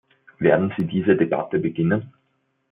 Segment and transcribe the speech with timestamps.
[0.39, 2.11] Werden Sie diese Debatte beginnen?